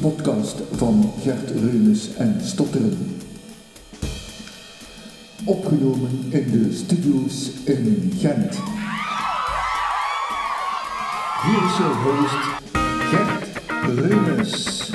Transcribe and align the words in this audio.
podcast 0.00 0.56
van 0.72 1.12
Gert 1.22 1.50
Reumes 1.50 2.14
en 2.14 2.40
Stotteren. 2.42 3.20
Opgenomen 5.44 6.26
in 6.30 6.50
de 6.50 6.72
studio's 6.72 7.50
in 7.64 8.12
Gent. 8.16 8.58
Hier 11.42 11.64
is 11.64 11.76
jouw 11.78 11.92
host 11.92 12.62
Gert 13.10 13.60
Reumes. 13.98 14.90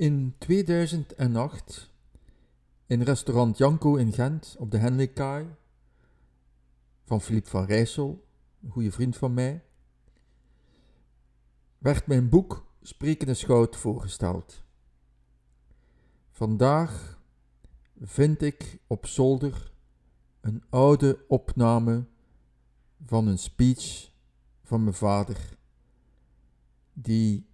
In 0.00 0.34
2008, 0.38 1.90
in 2.86 3.02
restaurant 3.02 3.58
Janko 3.58 3.96
in 3.96 4.12
Gent 4.12 4.56
op 4.58 4.70
de 4.70 4.78
Henleykaai, 4.78 5.46
van 7.10 7.20
Philippe 7.20 7.48
van 7.50 7.64
Rijssel, 7.64 8.26
een 8.62 8.70
goede 8.70 8.90
vriend 8.90 9.16
van 9.16 9.34
mij, 9.34 9.64
werd 11.78 12.06
mijn 12.06 12.28
boek 12.28 12.72
Sprekende 12.82 13.34
Schout 13.34 13.76
voorgesteld. 13.76 14.64
Vandaag 16.30 17.22
vind 18.00 18.42
ik 18.42 18.78
op 18.86 19.06
zolder 19.06 19.72
een 20.40 20.62
oude 20.68 21.24
opname 21.28 22.06
van 23.06 23.26
een 23.26 23.38
speech 23.38 24.10
van 24.62 24.82
mijn 24.82 24.96
vader, 24.96 25.56
die 26.92 27.46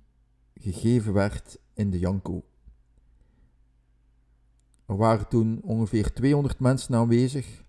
gegeven 0.55 1.13
werd 1.13 1.59
in 1.75 1.91
de 1.91 1.99
Janko. 1.99 2.45
Er 4.87 4.97
waren 4.97 5.29
toen 5.29 5.63
ongeveer 5.63 6.13
200 6.13 6.59
mensen 6.59 6.95
aanwezig, 6.95 7.65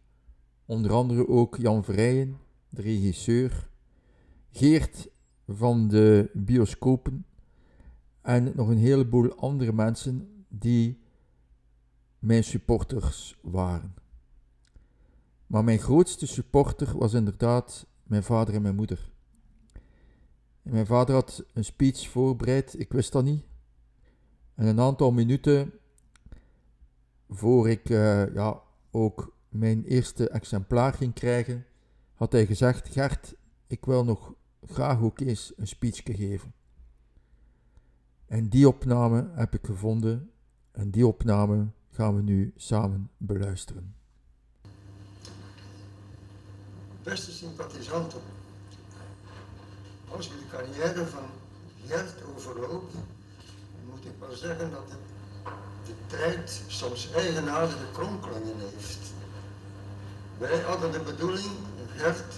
onder 0.67 0.91
andere 0.91 1.27
ook 1.27 1.55
Jan 1.55 1.83
Vrijen, 1.83 2.37
de 2.69 2.81
regisseur, 2.81 3.69
Geert 4.51 5.09
van 5.47 5.87
de 5.87 6.29
bioscopen 6.33 7.25
en 8.21 8.51
nog 8.55 8.67
een 8.69 8.77
heleboel 8.77 9.35
andere 9.35 9.73
mensen 9.73 10.45
die 10.47 11.01
mijn 12.19 12.43
supporters 12.43 13.37
waren. 13.41 13.95
Maar 15.47 15.63
mijn 15.63 15.79
grootste 15.79 16.27
supporter 16.27 16.97
was 16.97 17.13
inderdaad 17.13 17.87
mijn 18.03 18.23
vader 18.23 18.55
en 18.55 18.61
mijn 18.61 18.75
moeder. 18.75 19.11
En 20.63 20.71
mijn 20.71 20.85
vader 20.85 21.15
had 21.15 21.45
een 21.53 21.65
speech 21.65 22.07
voorbereid, 22.09 22.79
ik 22.79 22.91
wist 22.91 23.11
dat 23.11 23.23
niet. 23.23 23.43
En 24.55 24.65
een 24.65 24.79
aantal 24.79 25.11
minuten 25.11 25.73
voor 27.29 27.69
ik 27.69 27.89
uh, 27.89 28.33
ja, 28.33 28.61
ook 28.91 29.36
mijn 29.49 29.83
eerste 29.83 30.29
exemplaar 30.29 30.93
ging 30.93 31.13
krijgen, 31.13 31.65
had 32.13 32.31
hij 32.31 32.45
gezegd: 32.45 32.89
Gert, 32.89 33.35
ik 33.67 33.85
wil 33.85 34.03
nog 34.03 34.33
graag 34.65 35.01
ook 35.01 35.19
eens 35.19 35.53
een 35.55 35.67
speech 35.67 36.01
geven. 36.03 36.53
En 38.25 38.49
die 38.49 38.67
opname 38.67 39.29
heb 39.33 39.53
ik 39.53 39.65
gevonden 39.65 40.31
en 40.71 40.91
die 40.91 41.07
opname 41.07 41.67
gaan 41.89 42.15
we 42.15 42.21
nu 42.21 42.53
samen 42.55 43.11
beluisteren. 43.17 43.95
Beste 47.03 47.31
sympathisanten, 47.31 48.21
als 50.09 50.27
je 50.27 50.31
de 50.31 50.47
carrière 50.49 51.05
van 51.05 51.23
Gert 51.85 52.23
overloopt, 52.35 52.93
moet 53.89 54.05
ik 54.05 54.11
wel 54.19 54.35
zeggen 54.35 54.71
dat 54.71 54.87
de, 54.87 54.95
de 55.85 55.93
tijd 56.07 56.63
soms 56.67 57.11
eigenaardige 57.11 57.91
kronkelingen 57.93 58.59
heeft. 58.59 59.13
Wij 60.37 60.59
hadden 60.59 60.91
de 60.91 60.99
bedoeling 60.99 61.51
Gert 61.95 62.33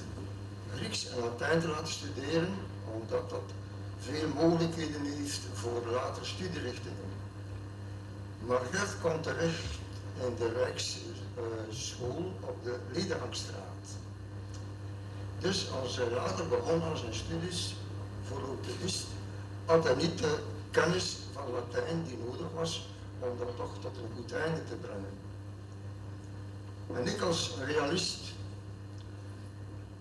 Grieks 0.76 1.10
en 1.10 1.20
Latijn 1.20 1.62
te 1.62 1.68
laten 1.68 1.94
studeren, 1.94 2.54
omdat 2.94 3.30
dat 3.30 3.42
veel 4.00 4.28
mogelijkheden 4.28 5.06
heeft 5.06 5.40
voor 5.54 5.84
later 5.92 6.26
studierichtingen. 6.26 7.10
Maar 8.46 8.60
Gert 8.72 9.00
kwam 9.00 9.22
terecht 9.22 9.78
in 10.26 10.36
de 10.38 10.54
Rijksschool 10.54 12.34
op 12.42 12.64
de 12.64 12.76
Liedehangstraat. 12.92 13.88
Dus 15.40 15.68
als 15.82 15.96
hij 15.96 16.10
later 16.10 16.48
begon 16.48 16.84
aan 16.84 16.98
zijn 16.98 17.14
studies 17.14 17.76
voor 18.24 18.40
logopedist, 18.40 19.06
had 19.66 19.84
hij 19.84 19.96
niet 19.96 20.18
de 20.18 20.38
kennis 20.72 21.18
van 21.34 21.52
Latijn 21.52 22.04
die 22.04 22.18
nodig 22.26 22.48
was 22.54 22.88
om 23.20 23.38
dat 23.38 23.56
toch 23.58 23.74
tot 23.82 23.98
een 23.98 24.12
goed 24.16 24.34
einde 24.34 24.64
te 24.70 24.76
brengen. 24.76 25.29
En 26.96 27.08
ik 27.08 27.22
als 27.22 27.56
realist 27.66 28.20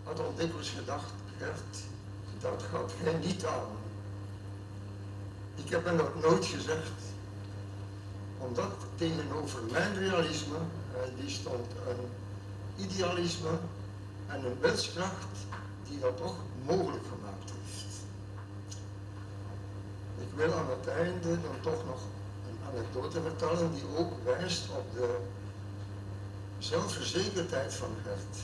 had 0.04 0.20
al 0.20 0.34
dikwijls 0.36 0.70
gedacht, 0.70 1.12
Gert, 1.38 1.76
dat 2.40 2.62
gaat 2.70 2.92
jij 3.02 3.14
niet 3.14 3.44
aan. 3.46 3.76
Ik 5.54 5.68
heb 5.70 5.84
hem 5.84 5.96
dat 5.96 6.22
nooit 6.22 6.44
gezegd, 6.44 6.92
omdat 8.38 8.72
tegenover 8.96 9.60
mijn 9.70 9.94
realisme, 9.94 10.56
die 11.20 11.30
stond 11.30 11.66
een 11.88 12.08
idealisme 12.84 13.58
en 14.26 14.44
een 14.44 14.60
wilskracht 14.60 15.36
die 15.88 15.98
dat 15.98 16.16
toch 16.16 16.34
mogelijk 16.64 17.04
gemaakt 17.08 17.50
heeft. 17.50 17.94
Ik 20.20 20.28
wil 20.34 20.52
aan 20.52 20.70
het 20.70 20.86
einde 20.86 21.40
dan 21.40 21.60
toch 21.60 21.84
nog 21.86 22.00
een 22.48 22.58
anekdote 22.68 23.22
vertellen 23.22 23.72
die 23.72 23.84
ook 23.96 24.12
wijst 24.24 24.68
op 24.68 24.94
de 24.94 25.16
zelfverzekerdheid 26.58 27.74
van 27.74 27.88
Gert. 28.04 28.36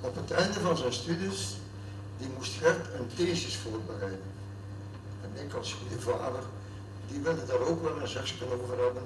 Op 0.00 0.14
het 0.14 0.30
einde 0.30 0.60
van 0.60 0.76
zijn 0.76 0.92
studies, 0.92 1.56
die 2.18 2.28
moest 2.36 2.52
Gert 2.52 2.94
een 2.94 3.10
thesis 3.16 3.56
voorbereiden. 3.56 4.22
En 5.22 5.44
ik 5.44 5.52
als 5.54 5.72
goede 5.72 6.00
vader, 6.00 6.42
die 7.08 7.20
wilde 7.20 7.46
daar 7.46 7.60
ook 7.60 7.82
wel 7.82 8.00
een 8.00 8.08
zegsken 8.08 8.46
over 8.52 8.78
hebben. 8.84 9.02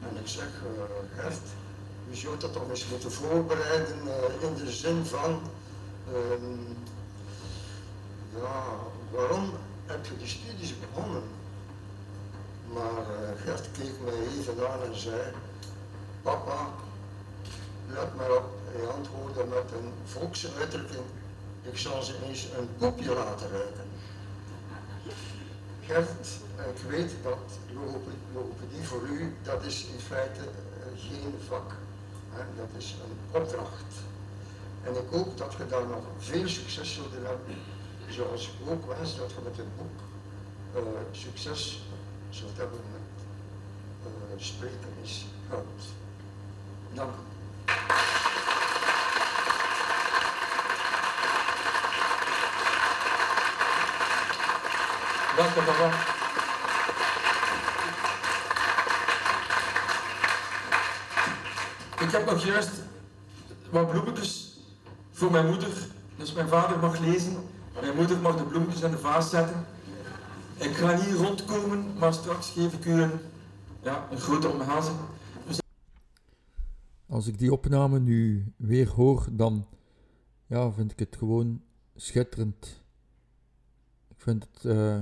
En 0.00 0.16
ik 0.20 0.28
zeg, 0.28 0.44
uh, 0.44 1.20
Gert, 1.20 1.46
je 2.10 2.16
zou 2.16 2.38
dat 2.38 2.52
toch 2.52 2.70
eens 2.70 2.88
moeten 2.88 3.12
voorbereiden 3.12 3.96
uh, 4.04 4.48
in 4.48 4.64
de 4.64 4.72
zin 4.72 5.04
van, 5.04 5.40
um, 6.14 6.76
ja, 8.34 8.64
waarom 9.10 9.50
heb 9.86 10.06
je 10.06 10.16
die 10.16 10.26
studies 10.26 10.74
begonnen? 10.78 11.22
Maar 12.72 12.82
uh, 13.22 13.44
Gert 13.44 13.70
keek 13.72 13.92
mij 14.04 14.38
even 14.38 14.70
aan 14.70 14.82
en 14.82 14.98
zei, 14.98 15.32
papa, 16.22 16.68
let 17.94 18.14
maar 18.16 18.30
op, 18.30 18.44
hij 18.64 18.86
antwoordde 18.86 19.44
met 19.44 19.72
een 19.78 19.92
volkse 20.04 20.48
uitdrukking, 20.58 21.04
ik 21.62 21.78
zal 21.78 22.02
ze 22.02 22.14
eens 22.28 22.48
een 22.58 22.68
kopje 22.78 23.14
laten 23.14 23.50
ruiken. 23.50 23.84
Gert, 25.86 26.26
ik 26.74 26.82
weet 26.88 27.12
dat 27.22 27.38
logopedie 28.32 28.82
voor 28.82 29.02
u, 29.02 29.36
dat 29.42 29.64
is 29.64 29.84
in 29.84 30.00
feite 30.00 30.40
geen 30.96 31.34
vak. 31.48 31.72
Dat 32.56 32.68
is 32.76 32.96
een 33.04 33.40
opdracht. 33.40 33.94
En 34.82 34.94
ik 34.94 35.10
hoop 35.10 35.38
dat 35.38 35.54
je 35.58 35.66
daar 35.66 35.86
nog 35.86 36.04
veel 36.18 36.48
succes 36.48 36.94
zult 36.94 37.12
hebben. 37.12 37.56
Zoals 38.08 38.46
ik 38.46 38.70
ook 38.70 38.96
wens 38.96 39.16
dat 39.16 39.30
je 39.30 39.36
met 39.44 39.56
het 39.56 39.76
boek 39.76 39.98
uh, 40.76 40.82
succes 41.12 41.82
zult 42.30 42.56
hebben 42.56 42.80
met 42.92 43.24
uh, 44.06 44.44
spreken 44.44 44.92
is 45.02 45.26
goud. 45.48 45.64
Dank 46.94 47.10
u. 47.10 47.32
Dank 55.42 55.54
papa. 55.54 55.90
Ik 62.00 62.10
heb 62.10 62.26
nog 62.26 62.44
juist 62.44 62.70
wat 63.70 63.90
bloemetjes 63.90 64.60
voor 65.10 65.30
mijn 65.30 65.46
moeder. 65.46 65.86
Dus 66.16 66.32
mijn 66.32 66.48
vader 66.48 66.78
mag 66.78 66.98
lezen. 66.98 67.36
Mijn 67.80 67.96
moeder 67.96 68.18
mag 68.18 68.36
de 68.36 68.44
bloemetjes 68.44 68.82
in 68.82 68.90
de 68.90 68.98
vaas 68.98 69.30
zetten. 69.30 69.66
Ik 70.56 70.76
ga 70.76 70.96
niet 70.96 71.14
rondkomen, 71.14 71.98
maar 71.98 72.14
straks 72.14 72.50
geef 72.50 72.72
ik 72.72 72.84
u 72.84 73.02
een, 73.02 73.20
ja, 73.82 74.08
een 74.10 74.20
grote 74.20 74.48
omhelzing. 74.48 74.96
Dus... 75.46 75.60
Als 77.08 77.26
ik 77.26 77.38
die 77.38 77.52
opname 77.52 77.98
nu 77.98 78.52
weer 78.56 78.88
hoor, 78.88 79.26
dan 79.30 79.66
ja, 80.46 80.70
vind 80.70 80.92
ik 80.92 80.98
het 80.98 81.16
gewoon 81.18 81.62
schitterend. 81.96 82.82
Ik 84.08 84.20
vind 84.20 84.48
het 84.52 84.64
uh, 84.64 84.98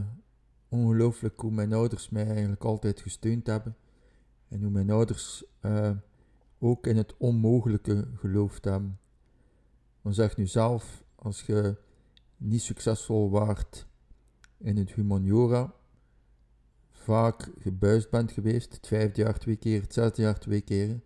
ongelooflijk 0.70 1.40
hoe 1.40 1.50
mijn 1.50 1.72
ouders 1.72 2.08
mij 2.08 2.26
eigenlijk 2.26 2.64
altijd 2.64 3.00
gesteund 3.00 3.46
hebben. 3.46 3.76
En 4.48 4.62
hoe 4.62 4.70
mijn 4.70 4.90
ouders 4.90 5.44
uh, 5.62 5.90
ook 6.58 6.86
in 6.86 6.96
het 6.96 7.16
onmogelijke 7.16 8.08
geloofd 8.14 8.64
hebben. 8.64 8.98
Dan 10.02 10.14
zeg 10.14 10.36
nu 10.36 10.46
zelf, 10.46 11.04
als 11.14 11.42
je 11.42 11.76
niet 12.36 12.62
succesvol 12.62 13.30
waart 13.30 13.86
in 14.58 14.76
het 14.76 14.92
humaniora, 14.92 15.74
vaak 16.90 17.50
gebuist 17.58 18.10
bent 18.10 18.32
geweest, 18.32 18.72
het 18.72 18.86
vijfde 18.86 19.22
jaar 19.22 19.38
twee 19.38 19.56
keer, 19.56 19.80
het 19.80 19.92
zesde 19.92 20.22
jaar 20.22 20.38
twee 20.38 20.60
keer, 20.60 21.00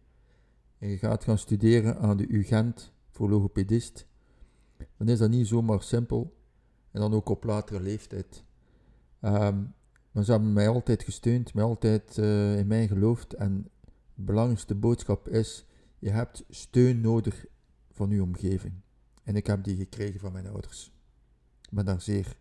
en 0.79 0.89
je 0.89 0.99
gaat 0.99 1.25
gaan 1.25 1.39
studeren 1.39 1.99
aan 1.99 2.17
de 2.17 2.29
UGent 2.29 2.93
voor 3.11 3.31
logopedist, 3.31 4.07
dan 4.97 5.09
is 5.09 5.19
dat 5.19 5.31
niet 5.31 5.47
zomaar 5.47 5.83
simpel. 5.83 6.37
En 6.91 7.01
dan 7.01 7.15
ook 7.15 7.29
op 7.29 7.45
latere 7.45 7.81
leeftijd. 7.81 8.44
Um, 9.25 9.75
maar 10.11 10.25
ze 10.25 10.31
hebben 10.31 10.53
mij 10.53 10.69
altijd 10.69 11.03
gesteund, 11.03 11.55
mij 11.55 11.65
altijd 11.65 12.17
uh, 12.17 12.59
in 12.59 12.67
mij 12.67 12.87
geloofd. 12.87 13.33
En 13.33 13.69
de 14.15 14.23
belangrijkste 14.23 14.75
boodschap 14.75 15.29
is, 15.29 15.65
je 15.99 16.11
hebt 16.11 16.45
steun 16.51 17.01
nodig 17.01 17.45
van 17.93 18.11
je 18.11 18.23
omgeving. 18.23 18.75
En 19.23 19.37
ik 19.37 19.47
heb 19.47 19.65
die 19.65 19.77
gekregen 19.77 20.21
van 20.21 20.33
mijn 20.33 20.47
ouders. 20.47 20.93
Ik 21.63 21.71
ben 21.71 21.85
daar 21.85 22.01
zeer, 22.01 22.37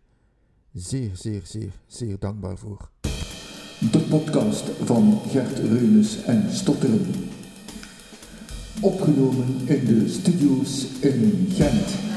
zeer, 0.72 1.16
zeer, 1.16 1.42
zeer, 1.44 1.72
zeer 1.86 2.18
dankbaar 2.18 2.58
voor. 2.58 2.90
De 3.90 4.06
podcast 4.10 4.68
van 4.70 5.20
Gert 5.26 5.58
Reunis 5.58 6.22
en 6.22 6.52
Stotteren. 6.52 7.06
Opgenomen 8.80 9.68
in 9.68 9.84
de 9.84 10.08
studio's 10.08 11.00
in 11.00 11.46
Gent. 11.50 12.13